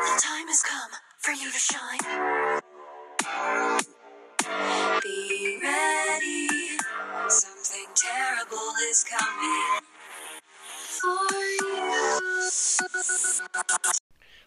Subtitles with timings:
[0.00, 1.98] The time has come for you to shine.
[5.02, 6.48] Be ready.
[7.28, 9.82] Something terrible is coming
[10.72, 12.48] for you.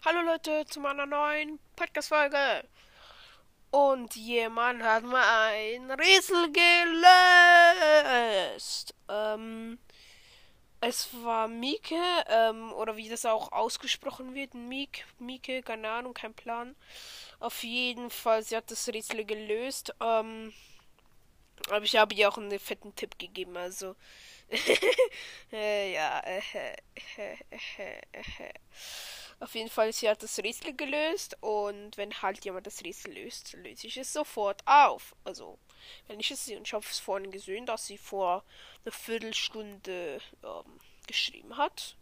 [0.04, 2.64] Hallo Leute zu meiner neuen Podcast-Folge.
[3.70, 7.04] Und jemand hat mir ein Riesel gelöst.
[10.86, 11.96] Es war Mieke,
[12.28, 14.52] ähm, oder wie das auch ausgesprochen wird.
[14.52, 16.76] Mieke, Mieke, keine Ahnung, kein Plan.
[17.40, 19.94] Auf jeden Fall, sie hat das Rätsel gelöst.
[20.02, 20.52] Ähm,
[21.70, 23.96] aber ich habe ihr auch einen fetten Tipp gegeben, also.
[25.52, 26.42] äh, ja, äh,
[27.16, 27.36] äh,
[27.78, 28.52] äh, äh,
[29.44, 33.52] auf jeden Fall, sie hat das Rätsel gelöst und wenn halt jemand das Rätsel löst,
[33.52, 35.14] löse ich es sofort auf.
[35.22, 35.58] Also,
[36.08, 38.42] wenn ich es sehe und ich habe es vorhin gesehen, dass sie vor
[38.84, 41.96] einer Viertelstunde ähm, geschrieben hat.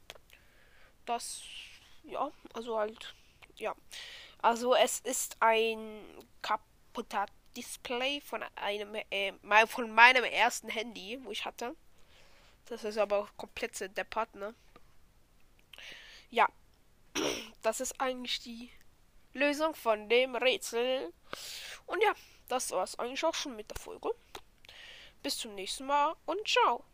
[1.05, 1.43] Das,
[2.05, 3.15] ja, also halt,
[3.57, 3.75] ja.
[4.39, 6.03] Also, es ist ein
[6.43, 7.27] kaputter
[7.57, 9.33] Display von einem, äh,
[9.67, 11.75] von meinem ersten Handy, wo ich hatte.
[12.67, 14.55] Das ist aber komplett deppert, ne?
[16.31, 16.48] Ja,
[17.62, 18.70] das ist eigentlich die
[19.32, 21.12] Lösung von dem Rätsel.
[21.86, 22.12] Und ja,
[22.48, 24.10] das war es eigentlich auch schon mit der Folge.
[25.22, 26.84] Bis zum nächsten Mal und ciao.